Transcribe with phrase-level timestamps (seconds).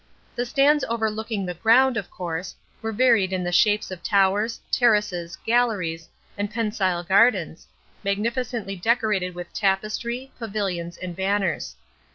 [0.35, 5.35] The stands overlooking the ground, of course, were varied in the shapes of towers, terraces,
[5.45, 7.67] galleries, and pensile gardens,
[8.03, 11.75] magnificently decorated with tapestry, pavilions, and banners.